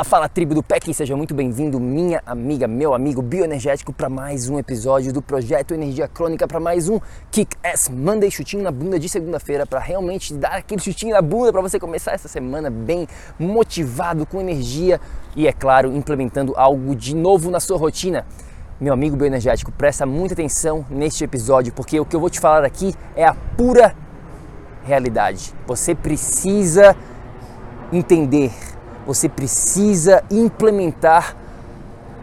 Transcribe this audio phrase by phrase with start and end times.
[0.00, 4.48] Fala, fala tribo do PEC, seja muito bem-vindo, minha amiga, meu amigo bioenergético, para mais
[4.48, 6.98] um episódio do Projeto Energia Crônica, para mais um
[7.30, 11.52] Kick Ass Monday, chutinho na bunda de segunda-feira, para realmente dar aquele chutinho na bunda
[11.52, 13.06] para você começar essa semana bem
[13.38, 15.00] motivado, com energia
[15.36, 18.24] e, é claro, implementando algo de novo na sua rotina.
[18.80, 22.64] Meu amigo bioenergético, presta muita atenção neste episódio, porque o que eu vou te falar
[22.64, 23.94] aqui é a pura
[24.82, 25.52] realidade.
[25.66, 26.96] Você precisa
[27.92, 28.50] entender
[29.06, 31.36] você precisa implementar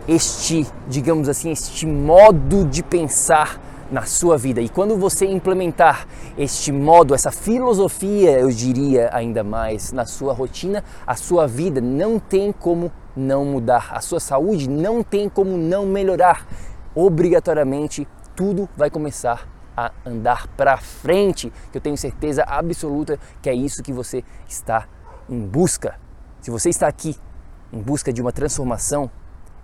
[0.08, 3.59] este, digamos assim, este modo de pensar
[3.92, 4.61] na sua vida.
[4.61, 10.84] E quando você implementar este modo, essa filosofia, eu diria ainda mais, na sua rotina,
[11.06, 13.89] a sua vida não tem como não mudar.
[13.91, 16.47] A sua saúde não tem como não melhorar.
[16.94, 23.53] Obrigatoriamente, tudo vai começar a andar para frente, que eu tenho certeza absoluta que é
[23.53, 24.88] isso que você está
[25.30, 26.06] em busca.
[26.47, 27.13] Se você está aqui
[27.74, 29.12] em busca de uma transformação,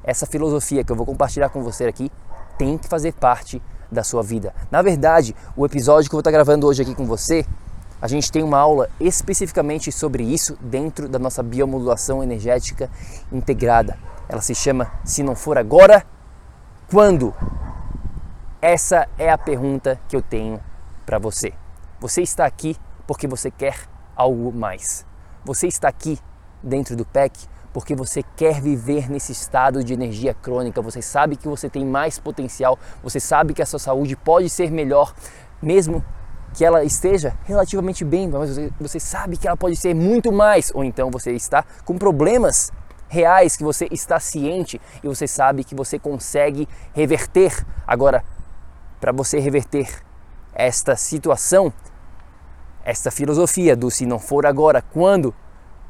[0.04, 2.12] essa filosofia que eu vou compartilhar com você aqui
[2.58, 4.54] tem que fazer parte da sua vida.
[4.70, 7.46] Na verdade, o episódio que eu vou estar gravando hoje aqui com você,
[8.02, 12.90] a gente tem uma aula especificamente sobre isso dentro da nossa biomodulação energética
[13.32, 13.98] integrada.
[14.28, 16.06] Ela se chama Se Não For Agora,
[16.92, 17.34] Quando?
[18.62, 20.60] Essa é a pergunta que eu tenho
[21.06, 21.54] para você.
[22.02, 22.76] Você está aqui
[23.08, 23.78] porque você quer
[24.18, 25.06] algo mais.
[25.46, 26.20] Você está aqui
[26.64, 31.48] dentro do PEC porque você quer viver nesse estado de energia crônica, você sabe que
[31.48, 35.14] você tem mais potencial, você sabe que a sua saúde pode ser melhor,
[35.60, 36.06] mesmo
[36.54, 40.84] que ela esteja relativamente bem, mas você, sabe que ela pode ser muito mais, ou
[40.84, 42.72] então você está com problemas
[43.08, 47.66] reais que você está ciente e você sabe que você consegue reverter.
[47.88, 48.24] Agora,
[49.02, 49.90] para você reverter
[50.54, 51.74] esta situação,
[52.86, 55.34] esta filosofia do se não for agora, quando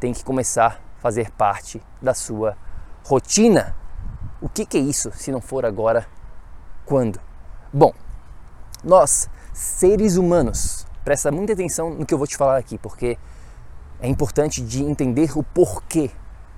[0.04, 2.58] tem que começar a fazer parte da sua
[3.06, 3.74] rotina.
[4.42, 6.06] O que, que é isso se não for agora?
[6.86, 7.22] Quando?
[7.72, 7.94] Bom,
[8.84, 13.18] nós, seres humanos, presta muita atenção no que eu vou te falar aqui, porque
[14.02, 16.12] é importante de entender o porquê.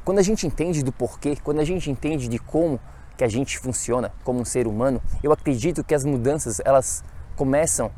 [0.04, 2.80] Quando a gente entende do porquê, quando a gente entende de como
[3.16, 7.04] que a gente funciona como um ser humano, eu acredito que as mudanças elas
[7.36, 7.92] começam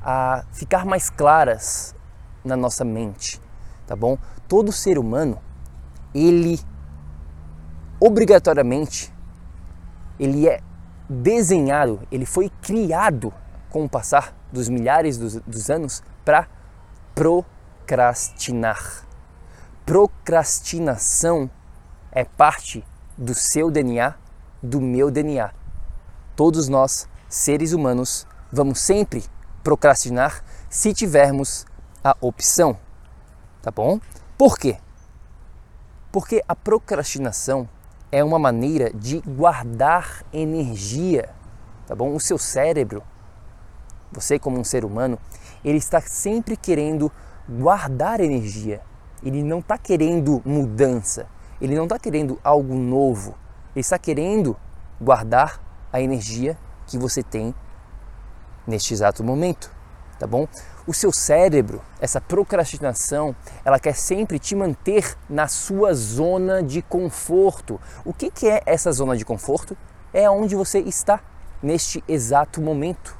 [0.00, 1.94] a ficar mais claras
[2.42, 3.44] na nossa mente
[3.86, 4.18] tá bom?
[4.48, 5.38] Todo ser humano,
[6.14, 6.60] ele
[8.00, 9.12] obrigatoriamente
[10.18, 10.60] ele é
[11.08, 13.32] desenhado, ele foi criado
[13.70, 16.48] com o passar dos milhares dos, dos anos para
[17.14, 19.04] procrastinar.
[19.84, 21.50] Procrastinação
[22.10, 22.84] é parte
[23.16, 24.14] do seu DNA,
[24.62, 25.52] do meu DNA.
[26.34, 29.24] Todos nós, seres humanos, vamos sempre
[29.62, 31.66] procrastinar se tivermos
[32.02, 32.78] a opção
[33.66, 33.98] tá bom?
[34.38, 34.76] Por quê?
[36.12, 37.68] Porque a procrastinação
[38.12, 41.30] é uma maneira de guardar energia,
[41.84, 42.14] tá bom?
[42.14, 43.02] O seu cérebro,
[44.12, 45.18] você como um ser humano,
[45.64, 47.10] ele está sempre querendo
[47.48, 48.82] guardar energia.
[49.20, 51.26] Ele não está querendo mudança,
[51.60, 53.34] ele não está querendo algo novo,
[53.74, 54.56] ele está querendo
[55.00, 55.60] guardar
[55.92, 57.52] a energia que você tem
[58.64, 59.72] neste exato momento,
[60.20, 60.46] tá bom?
[60.86, 63.34] O seu cérebro, essa procrastinação,
[63.64, 67.80] ela quer sempre te manter na sua zona de conforto.
[68.04, 69.76] O que, que é essa zona de conforto?
[70.12, 71.20] É onde você está
[71.62, 73.16] neste exato momento.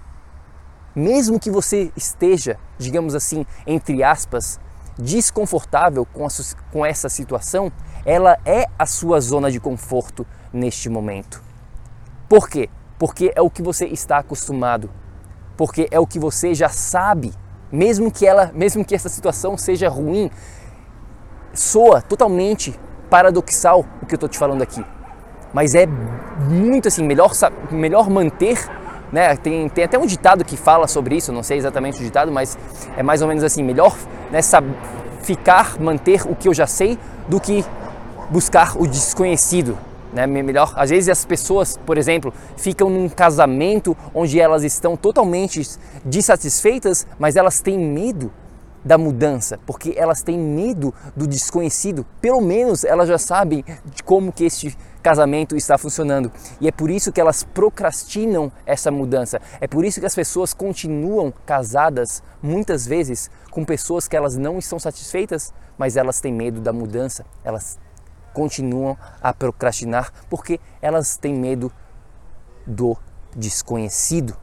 [0.94, 4.58] Mesmo que você esteja, digamos assim, entre aspas,
[4.98, 6.28] desconfortável com, a,
[6.72, 7.70] com essa situação,
[8.04, 11.42] ela é a sua zona de conforto neste momento.
[12.28, 12.70] Por quê?
[12.98, 14.90] Porque é o que você está acostumado.
[15.56, 17.32] Porque é o que você já sabe.
[17.76, 20.30] Mesmo que ela, mesmo que essa situação seja ruim,
[21.52, 22.74] soa totalmente
[23.10, 24.82] paradoxal o que eu estou te falando aqui.
[25.52, 27.32] Mas é muito assim, melhor,
[27.70, 28.58] melhor manter
[29.12, 29.36] né?
[29.36, 32.58] Tem, tem até um ditado que fala sobre isso, não sei exatamente o ditado, mas
[32.96, 33.94] é mais ou menos assim: melhor
[34.30, 34.40] né,
[35.22, 37.64] ficar, manter o que eu já sei do que
[38.30, 39.78] buscar o desconhecido.
[40.16, 40.26] Né?
[40.26, 45.60] Melhor, às vezes as pessoas, por exemplo, ficam num casamento onde elas estão totalmente
[46.06, 48.32] dissatisfeitas, mas elas têm medo
[48.82, 52.06] da mudança, porque elas têm medo do desconhecido.
[52.18, 53.62] Pelo menos elas já sabem
[53.94, 56.32] de como que este casamento está funcionando.
[56.62, 59.38] E é por isso que elas procrastinam essa mudança.
[59.60, 64.58] É por isso que as pessoas continuam casadas muitas vezes com pessoas que elas não
[64.58, 67.26] estão satisfeitas, mas elas têm medo da mudança.
[67.44, 67.78] Elas
[68.36, 71.72] continuam a procrastinar porque elas têm medo
[72.66, 72.94] do
[73.34, 74.36] desconhecido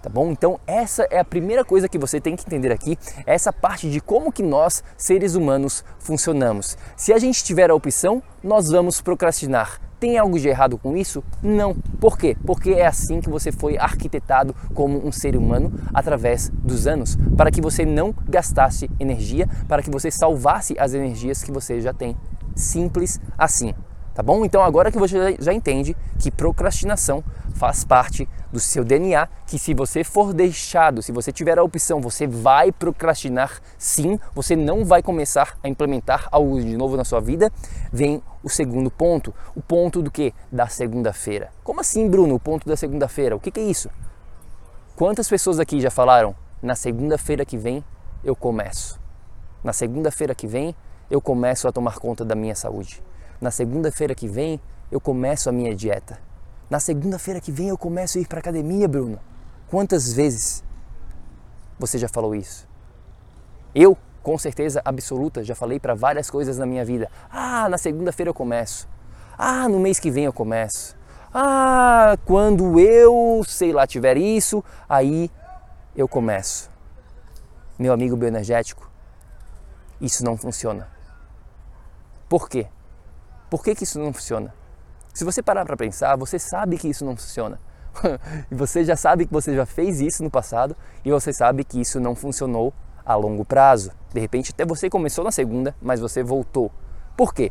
[0.00, 0.30] tá bom?
[0.30, 2.96] Então essa é a primeira coisa que você tem que entender aqui,
[3.26, 6.78] essa parte de como que nós, seres humanos, funcionamos.
[6.96, 9.80] Se a gente tiver a opção, nós vamos procrastinar.
[10.00, 11.24] Tem algo de errado com isso?
[11.42, 11.74] Não.
[12.00, 12.36] Por quê?
[12.46, 17.50] Porque é assim que você foi arquitetado como um ser humano através dos anos, para
[17.50, 22.16] que você não gastasse energia, para que você salvasse as energias que você já tem.
[22.58, 23.74] Simples assim.
[24.14, 24.44] Tá bom?
[24.44, 27.22] Então agora que você já entende que procrastinação
[27.54, 32.00] faz parte do seu DNA, que se você for deixado, se você tiver a opção,
[32.00, 37.20] você vai procrastinar sim, você não vai começar a implementar algo de novo na sua
[37.20, 37.52] vida,
[37.92, 40.34] vem o segundo ponto, o ponto do que?
[40.50, 41.50] Da segunda-feira.
[41.62, 43.36] Como assim, Bruno, o ponto da segunda-feira?
[43.36, 43.88] O que, que é isso?
[44.96, 47.84] Quantas pessoas aqui já falaram, na segunda-feira que vem
[48.24, 48.98] eu começo?
[49.62, 50.74] Na segunda-feira que vem
[51.10, 53.02] eu começo a tomar conta da minha saúde
[53.40, 54.60] na segunda-feira que vem
[54.90, 56.18] eu começo a minha dieta.
[56.68, 59.18] Na segunda-feira que vem eu começo a ir para academia, Bruno.
[59.68, 60.64] Quantas vezes
[61.78, 62.66] você já falou isso?
[63.74, 67.10] Eu, com certeza absoluta, já falei para várias coisas na minha vida.
[67.30, 68.88] Ah, na segunda-feira eu começo.
[69.36, 70.96] Ah, no mês que vem eu começo.
[71.32, 75.30] Ah, quando eu, sei lá, tiver isso, aí
[75.94, 76.70] eu começo.
[77.78, 78.90] Meu amigo bioenergético,
[80.00, 80.97] isso não funciona.
[82.28, 82.66] Por quê?
[83.48, 84.54] Por que, que isso não funciona?
[85.14, 87.58] Se você parar para pensar, você sabe que isso não funciona.
[88.50, 91.80] e você já sabe que você já fez isso no passado e você sabe que
[91.80, 92.72] isso não funcionou
[93.04, 93.90] a longo prazo.
[94.12, 96.70] De repente, até você começou na segunda, mas você voltou.
[97.16, 97.50] Por quê?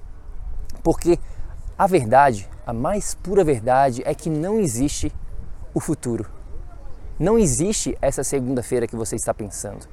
[0.84, 1.20] Porque
[1.78, 5.12] a verdade, a mais pura verdade, é que não existe
[5.74, 6.30] o futuro.
[7.20, 9.88] Não existe essa segunda-feira que você está pensando.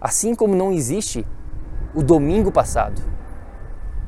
[0.00, 1.26] Assim como não existe
[1.94, 3.02] o domingo passado.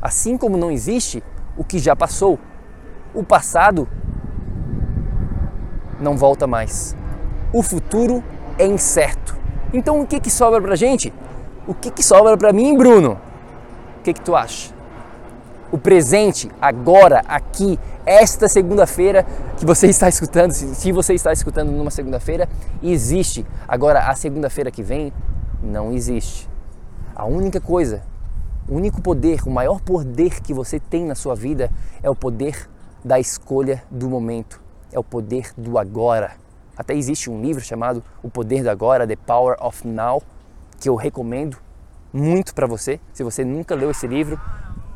[0.01, 1.23] Assim como não existe
[1.57, 2.39] o que já passou.
[3.15, 3.89] O passado
[6.01, 6.97] não volta mais.
[7.53, 8.25] O futuro
[8.59, 9.37] é incerto.
[9.73, 11.13] Então o que, que sobra pra gente?
[11.67, 13.19] O que, que sobra pra mim, Bruno?
[13.99, 14.73] O que, que tu acha?
[15.71, 19.25] O presente, agora, aqui, esta segunda-feira
[19.57, 22.49] que você está escutando, se você está escutando numa segunda-feira,
[22.83, 23.47] existe.
[23.69, 25.13] Agora, a segunda-feira que vem,
[25.63, 26.49] não existe.
[27.15, 28.03] A única coisa
[28.69, 31.71] o único poder, o maior poder que você tem na sua vida
[32.03, 32.69] é o poder
[33.05, 34.61] da escolha do momento,
[34.93, 36.33] é o poder do agora.
[36.77, 40.23] Até existe um livro chamado O Poder do Agora, The Power of Now,
[40.79, 41.59] que eu recomendo
[42.11, 42.99] muito para você.
[43.13, 44.41] Se você nunca leu esse livro,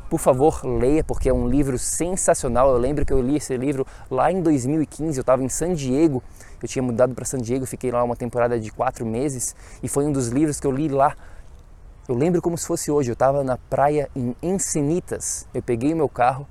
[0.09, 2.71] por favor, leia, porque é um livro sensacional.
[2.71, 6.23] Eu lembro que eu li esse livro lá em 2015, eu estava em San Diego,
[6.63, 10.07] eu tinha mudado para San Diego, fiquei lá uma temporada de quatro meses e foi
[10.07, 11.15] um dos livros que eu li lá
[12.07, 15.49] eu lembro como se fosse hoje, eu estava na praia em Encenitas.
[15.55, 16.47] Eu peguei o meu carro,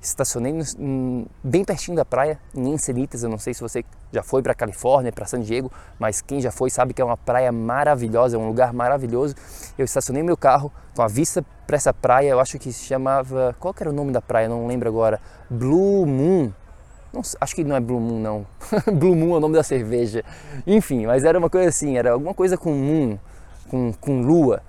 [0.00, 3.24] estacionei no, bem pertinho da praia, em Encenitas.
[3.24, 6.52] Eu não sei se você já foi para Califórnia, para San Diego, mas quem já
[6.52, 9.34] foi sabe que é uma praia maravilhosa, é um lugar maravilhoso.
[9.76, 13.56] Eu estacionei meu carro com a vista para essa praia, eu acho que se chamava.
[13.58, 14.48] Qual era o nome da praia?
[14.48, 15.20] Não lembro agora.
[15.50, 16.52] Blue Moon.
[17.12, 18.46] Não, acho que não é Blue Moon, não.
[18.94, 20.24] Blue Moon é o nome da cerveja.
[20.64, 23.18] Enfim, mas era uma coisa assim, era alguma coisa com moon,
[23.68, 24.62] com, com lua.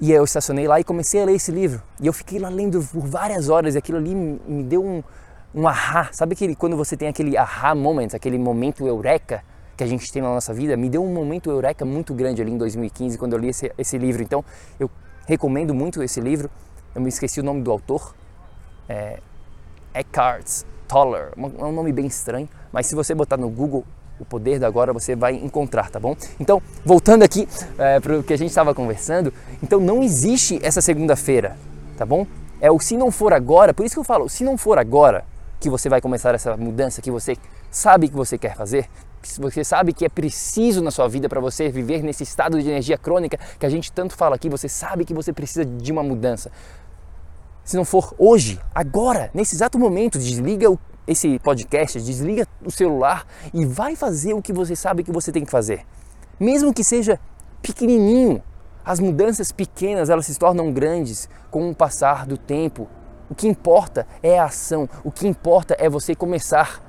[0.00, 1.82] E eu estacionei lá e comecei a ler esse livro.
[2.00, 5.02] E eu fiquei lá lendo por várias horas e aquilo ali me deu um,
[5.54, 6.08] um ahá.
[6.10, 9.44] Sabe aquele, quando você tem aquele ahá moment, aquele momento eureka
[9.76, 10.74] que a gente tem na nossa vida?
[10.74, 13.98] Me deu um momento eureka muito grande ali em 2015 quando eu li esse, esse
[13.98, 14.22] livro.
[14.22, 14.42] Então
[14.78, 14.90] eu
[15.26, 16.50] recomendo muito esse livro.
[16.94, 18.14] Eu me esqueci o nome do autor.
[18.88, 19.20] É
[19.92, 21.30] Eckhart Tolle.
[21.58, 22.48] É um nome bem estranho.
[22.72, 23.84] Mas se você botar no Google
[24.20, 26.14] O poder do agora você vai encontrar, tá bom?
[26.38, 27.48] Então, voltando aqui
[27.78, 31.56] é, para o que a gente estava conversando, então não existe essa segunda-feira,
[31.96, 32.26] tá bom?
[32.60, 35.24] É o se não for agora, por isso que eu falo, se não for agora
[35.58, 37.36] que você vai começar essa mudança que você
[37.70, 38.88] sabe que você quer fazer,
[39.38, 42.98] você sabe que é preciso na sua vida para você viver nesse estado de energia
[42.98, 46.50] crônica que a gente tanto fala aqui, você sabe que você precisa de uma mudança.
[47.64, 50.66] Se não for hoje, agora, nesse exato momento, desliga
[51.10, 55.44] esse podcast, desliga o celular e vai fazer o que você sabe que você tem
[55.44, 55.84] que fazer.
[56.38, 57.18] Mesmo que seja
[57.60, 58.40] pequenininho,
[58.84, 62.88] as mudanças pequenas, elas se tornam grandes com o passar do tempo.
[63.28, 66.80] O que importa é a ação, o que importa é você começar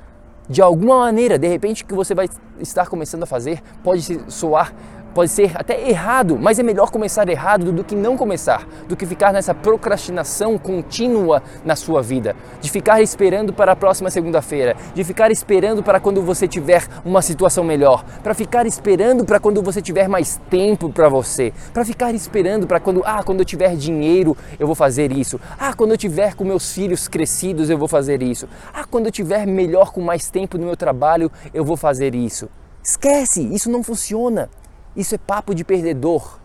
[0.47, 4.73] de alguma maneira, de repente, que você vai estar começando a fazer pode soar
[5.13, 9.05] Pode ser até errado, mas é melhor começar errado do que não começar, do que
[9.05, 15.03] ficar nessa procrastinação contínua na sua vida, de ficar esperando para a próxima segunda-feira, de
[15.03, 19.81] ficar esperando para quando você tiver uma situação melhor, para ficar esperando para quando você
[19.81, 24.37] tiver mais tempo para você, para ficar esperando para quando, ah, quando eu tiver dinheiro
[24.57, 28.23] eu vou fazer isso, ah, quando eu tiver com meus filhos crescidos eu vou fazer
[28.23, 32.15] isso, ah, quando eu tiver melhor com mais tempo no meu trabalho eu vou fazer
[32.15, 32.47] isso.
[32.83, 34.49] Esquece, isso não funciona.
[34.95, 36.39] Isso é papo de perdedor.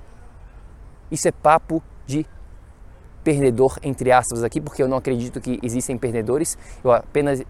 [1.10, 2.26] Isso é papo de
[3.26, 7.42] perdedor, entre aspas, aqui, porque eu não acredito que existem perdedores, eu apenas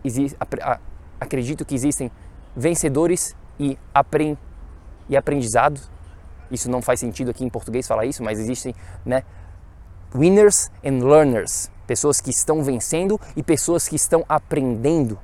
[1.21, 2.11] acredito que existem
[2.57, 4.39] vencedores e, aprend,
[5.07, 5.91] e aprendizados.
[6.51, 8.75] Isso não faz sentido aqui em português falar isso, mas existem
[9.05, 9.23] né,
[10.15, 15.19] winners and learners, pessoas que estão vencendo e pessoas que estão aprendendo.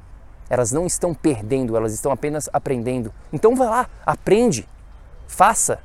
[0.50, 3.10] Elas não estão perdendo, elas estão apenas aprendendo.
[3.32, 4.68] Então vai lá, aprende,
[5.32, 5.80] Faça,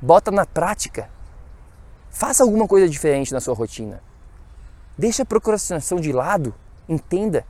[0.00, 1.10] bota na prática.
[2.08, 4.00] Faça alguma coisa diferente na sua rotina.
[4.96, 6.54] Deixa a procrastinação de lado.
[6.88, 7.44] Entenda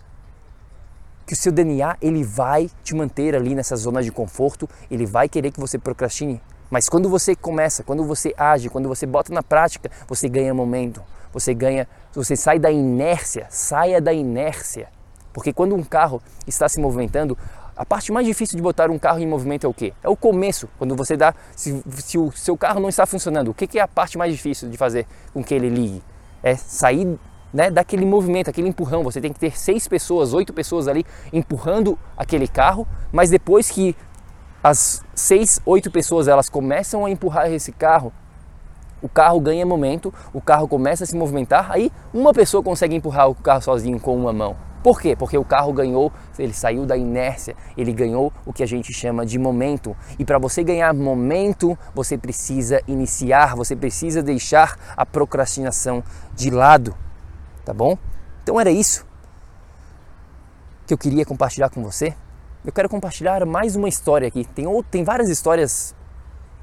[1.26, 5.28] que o seu DNA ele vai te manter ali nessa zona de conforto, ele vai
[5.28, 6.40] querer que você procrastine.
[6.70, 11.02] Mas quando você começa, quando você age, quando você bota na prática, você ganha momento,
[11.34, 14.88] você ganha, você sai da inércia, saia da inércia.
[15.34, 17.36] Porque quando um carro está se movimentando,
[17.76, 19.92] a parte mais difícil de botar um carro em movimento é o quê?
[20.02, 23.54] É o começo, quando você dá, se, se o seu carro não está funcionando, o
[23.54, 26.02] que, que é a parte mais difícil de fazer com que ele ligue?
[26.42, 27.18] É sair
[27.52, 29.02] né, daquele movimento, aquele empurrão.
[29.02, 33.96] Você tem que ter seis pessoas, oito pessoas ali empurrando aquele carro, mas depois que
[34.62, 38.12] as seis, oito pessoas elas começam a empurrar esse carro,
[39.00, 43.28] o carro ganha momento, o carro começa a se movimentar, aí uma pessoa consegue empurrar
[43.28, 44.56] o carro sozinho com uma mão.
[44.82, 45.14] Por quê?
[45.14, 49.24] Porque o carro ganhou, ele saiu da inércia, ele ganhou o que a gente chama
[49.24, 49.96] de momento.
[50.18, 56.02] E para você ganhar momento, você precisa iniciar, você precisa deixar a procrastinação
[56.34, 56.94] de lado,
[57.64, 57.96] tá bom?
[58.42, 59.06] Então era isso
[60.84, 62.14] que eu queria compartilhar com você.
[62.64, 64.44] Eu quero compartilhar mais uma história aqui.
[64.44, 65.94] Tem, tem várias histórias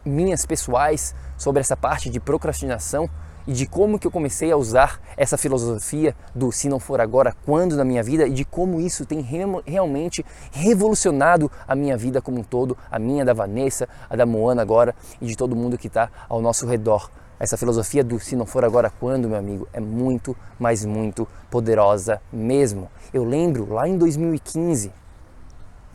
[0.04, 3.10] minhas pessoais sobre essa parte de procrastinação
[3.50, 7.36] e de como que eu comecei a usar essa filosofia do se não for agora,
[7.48, 9.22] quando na minha vida e de como isso tem
[9.66, 14.62] realmente revolucionado a minha vida como um todo, a minha, da Vanessa, a da Moana
[14.62, 17.10] agora e de todo mundo que está ao nosso redor.
[17.40, 22.22] Essa filosofia do se não for agora, quando, meu amigo, é muito, mas muito poderosa
[22.32, 22.88] mesmo.
[23.12, 24.94] Eu lembro lá em 2015,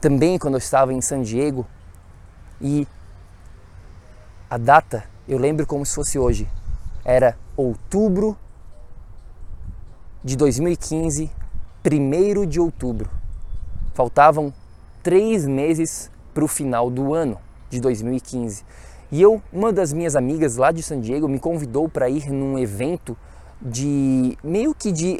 [0.01, 1.65] também quando eu estava em San Diego,
[2.61, 2.85] e
[4.51, 6.49] a data eu lembro como se fosse hoje,
[7.05, 8.37] era outubro
[10.23, 11.31] de 2015,
[11.85, 13.11] 1 de outubro.
[13.93, 14.53] Faltavam
[15.03, 18.65] três meses para o final do ano de 2015.
[19.13, 22.59] E eu, uma das minhas amigas lá de San Diego, me convidou para ir num
[22.59, 23.17] evento
[23.61, 25.17] de meio que de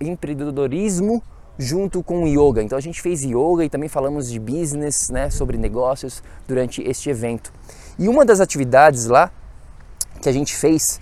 [0.00, 1.22] empreendedorismo
[1.58, 2.62] junto com yoga.
[2.62, 7.10] Então a gente fez yoga e também falamos de business, né, sobre negócios durante este
[7.10, 7.52] evento.
[7.98, 9.30] E uma das atividades lá
[10.20, 11.00] que a gente fez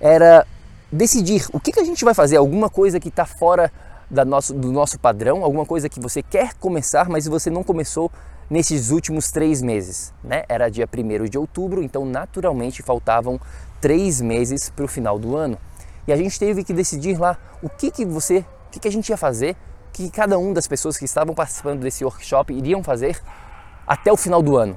[0.00, 0.46] era
[0.90, 3.72] decidir o que, que a gente vai fazer, alguma coisa que está fora
[4.10, 8.10] da nosso, do nosso padrão, alguma coisa que você quer começar, mas você não começou
[8.48, 10.12] nesses últimos três meses.
[10.24, 10.42] Né?
[10.48, 13.40] Era dia 1 de outubro, então naturalmente faltavam
[13.80, 15.56] três meses para o final do ano.
[16.08, 18.92] E a gente teve que decidir lá o que, que você, o que, que a
[18.92, 19.56] gente ia fazer,
[19.88, 23.20] o que cada uma das pessoas que estavam participando desse workshop iriam fazer
[23.86, 24.76] até o final do ano.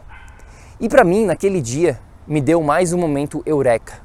[0.80, 4.01] E para mim, naquele dia, me deu mais um momento eureka.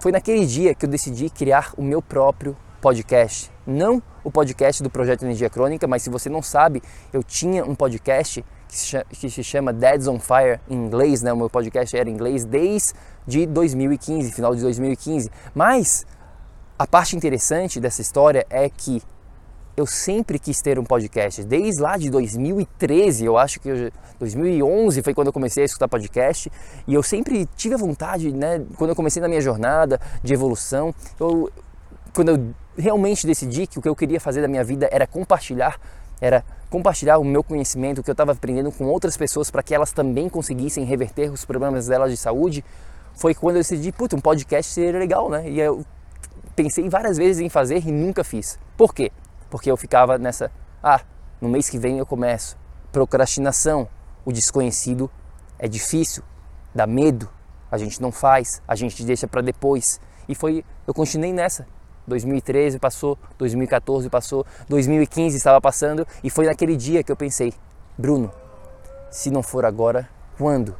[0.00, 3.50] Foi naquele dia que eu decidi criar o meu próprio podcast.
[3.66, 7.74] Não o podcast do Projeto Energia Crônica, mas se você não sabe, eu tinha um
[7.74, 11.32] podcast que se chama Dads on Fire em inglês, né?
[11.32, 15.30] O meu podcast era em inglês desde 2015, final de 2015.
[15.54, 16.04] Mas
[16.76, 19.00] a parte interessante dessa história é que
[19.76, 25.02] eu sempre quis ter um podcast, desde lá de 2013, eu acho que eu, 2011
[25.02, 26.50] foi quando eu comecei a escutar podcast,
[26.86, 30.94] e eu sempre tive a vontade, né, quando eu comecei na minha jornada de evolução,
[31.18, 31.50] eu,
[32.14, 35.80] quando eu realmente decidi que o que eu queria fazer da minha vida era compartilhar,
[36.20, 39.74] era compartilhar o meu conhecimento, o que eu estava aprendendo com outras pessoas para que
[39.74, 42.64] elas também conseguissem reverter os problemas delas de saúde,
[43.14, 45.48] foi quando eu decidi, puta, um podcast seria legal, né?
[45.48, 45.84] E eu
[46.56, 48.58] pensei várias vezes em fazer e nunca fiz.
[48.76, 49.10] Por quê?
[49.54, 50.50] Porque eu ficava nessa,
[50.82, 51.00] ah,
[51.40, 52.58] no mês que vem eu começo.
[52.90, 53.88] Procrastinação,
[54.24, 55.08] o desconhecido
[55.56, 56.24] é difícil,
[56.74, 57.30] dá medo,
[57.70, 60.00] a gente não faz, a gente deixa para depois.
[60.28, 61.68] E foi, eu continuei nessa.
[62.04, 67.54] 2013 passou, 2014 passou, 2015 estava passando e foi naquele dia que eu pensei,
[67.96, 68.32] Bruno,
[69.08, 70.74] se não for agora, quando?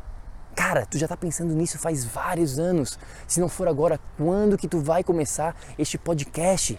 [0.57, 2.99] Cara, tu já está pensando nisso faz vários anos.
[3.28, 6.76] Se não for agora, quando que tu vai começar este podcast?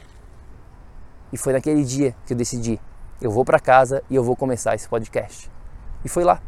[1.31, 2.79] E foi naquele dia que eu decidi,
[3.21, 5.49] eu vou para casa e eu vou começar esse podcast.
[6.03, 6.41] E foi lá,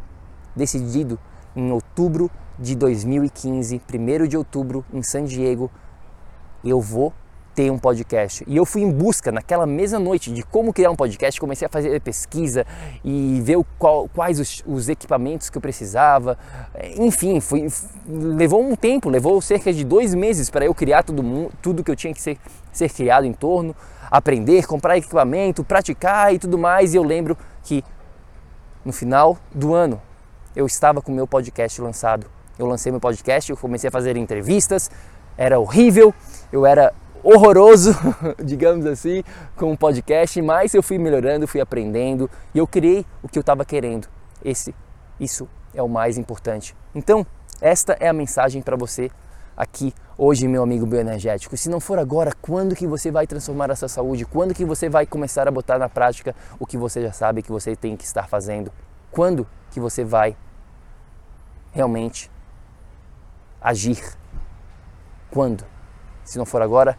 [0.54, 1.18] decidido
[1.54, 5.70] em outubro de 2015, 1 de outubro, em San Diego,
[6.64, 7.12] eu vou
[7.58, 8.44] ter um podcast.
[8.46, 11.68] E eu fui em busca naquela mesma noite de como criar um podcast, comecei a
[11.68, 12.64] fazer pesquisa
[13.04, 16.38] e ver qual, quais os, os, equipamentos que eu precisava.
[16.96, 17.66] Enfim, foi,
[18.06, 21.96] levou um tempo, levou cerca de dois meses para eu criar tudo, tudo que eu
[21.96, 22.38] tinha que ser,
[22.70, 23.74] ser criado em torno,
[24.08, 26.94] aprender, comprar equipamento, praticar e tudo mais.
[26.94, 27.82] E eu lembro que
[28.84, 30.00] no final do ano
[30.54, 32.24] eu estava com meu podcast lançado.
[32.56, 34.88] Eu lancei meu podcast, eu comecei a fazer entrevistas,
[35.36, 36.14] era horrível,
[36.52, 37.92] eu era horroroso,
[38.42, 39.22] digamos assim,
[39.56, 43.42] com o podcast, mas eu fui melhorando, fui aprendendo e eu criei o que eu
[43.42, 44.08] estava querendo.
[44.44, 44.74] Esse,
[45.18, 46.76] isso é o mais importante.
[46.94, 47.26] Então,
[47.60, 49.10] esta é a mensagem para você
[49.56, 51.56] aqui hoje, meu amigo bioenergético.
[51.56, 54.24] Se não for agora, quando que você vai transformar a sua saúde?
[54.24, 57.50] Quando que você vai começar a botar na prática o que você já sabe que
[57.50, 58.72] você tem que estar fazendo?
[59.10, 60.36] Quando que você vai
[61.72, 62.30] realmente
[63.60, 64.00] agir?
[65.30, 65.64] Quando?
[66.24, 66.96] Se não for agora,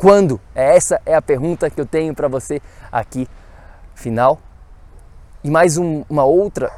[0.00, 0.40] quando?
[0.54, 3.28] Essa é a pergunta que eu tenho para você aqui,
[3.94, 4.38] final.
[5.44, 6.72] E mais um, uma outra,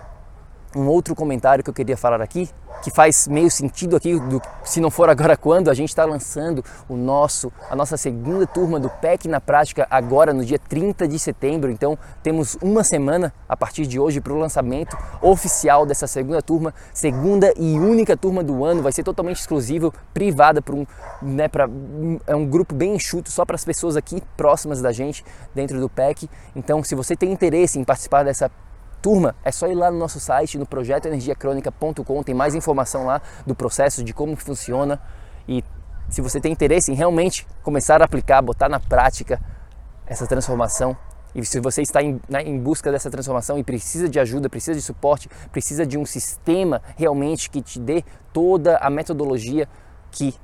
[0.74, 2.50] um outro comentário que eu queria falar aqui
[2.82, 6.64] que faz meio sentido aqui, do, se não for agora quando, a gente está lançando
[6.88, 11.18] o nosso, a nossa segunda turma do PEC na prática agora no dia 30 de
[11.18, 11.70] setembro.
[11.70, 16.74] Então temos uma semana a partir de hoje para o lançamento oficial dessa segunda turma,
[16.92, 18.82] segunda e única turma do ano.
[18.82, 20.84] Vai ser totalmente exclusivo, privada para um,
[21.22, 21.68] né, pra,
[22.26, 25.88] é um grupo bem enxuto só para as pessoas aqui próximas da gente dentro do
[25.88, 26.28] PEC.
[26.56, 28.50] Então, se você tem interesse em participar dessa
[29.02, 33.54] Turma, é só ir lá no nosso site, no projetoenergiacronica.com, tem mais informação lá do
[33.54, 35.00] processo, de como funciona.
[35.46, 35.64] E
[36.08, 39.40] se você tem interesse em realmente começar a aplicar, botar na prática
[40.06, 40.96] essa transformação
[41.34, 44.82] e se você está em, em, busca dessa transformação e precisa de ajuda, precisa de
[44.82, 49.68] suporte, precisa de um sistema realmente que te dê toda a metodologia
[50.10, 50.34] que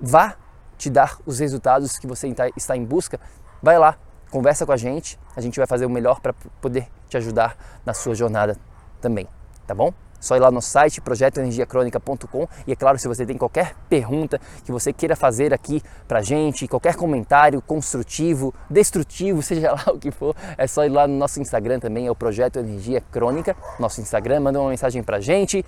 [0.00, 0.36] vá
[0.78, 3.18] te dar os resultados que você está em busca,
[3.60, 3.98] vai lá,
[4.32, 7.92] conversa com a gente, a gente vai fazer o melhor para poder te ajudar na
[7.92, 8.56] sua jornada
[8.98, 9.28] também,
[9.66, 9.92] tá bom?
[10.18, 14.72] Só ir lá no site projetoenergiacronica.com e é claro, se você tem qualquer pergunta que
[14.72, 20.34] você queira fazer aqui pra gente, qualquer comentário construtivo, destrutivo, seja lá o que for,
[20.56, 24.40] é só ir lá no nosso Instagram também, é o Projeto Energia Crônica, nosso Instagram,
[24.40, 25.64] manda uma mensagem pra gente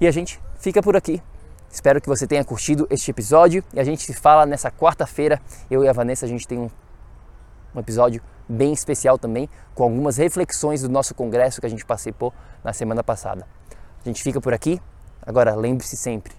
[0.00, 1.20] e a gente fica por aqui.
[1.70, 5.40] Espero que você tenha curtido este episódio e a gente se fala nessa quarta-feira.
[5.70, 6.70] Eu e a Vanessa, a gente tem um
[7.74, 12.32] um episódio bem especial também, com algumas reflexões do nosso congresso que a gente participou
[12.64, 13.46] na semana passada.
[14.04, 14.80] A gente fica por aqui.
[15.20, 16.32] Agora lembre-se sempre: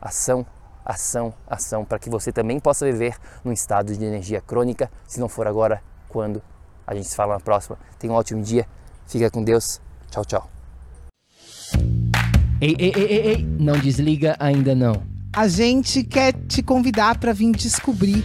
[0.00, 0.44] ação,
[0.84, 4.90] ação, ação, para que você também possa viver num estado de energia crônica.
[5.06, 6.42] Se não for agora, quando?
[6.86, 7.78] A gente se fala na próxima.
[7.98, 8.66] Tenha um ótimo dia.
[9.06, 9.80] Fica com Deus.
[10.10, 10.50] Tchau, tchau.
[12.60, 15.02] Ei, ei, ei, ei, ei, não desliga ainda não.
[15.32, 18.24] A gente quer te convidar para vir descobrir